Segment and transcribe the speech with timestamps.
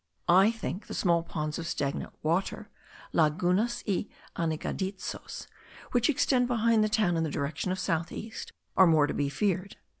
[0.27, 2.71] I think the small pools of stagnant water
[3.13, 5.45] (lagunas y anegadizos),
[5.91, 9.29] which extend behind the town in the direction of south east, are more to be
[9.29, 9.77] feared.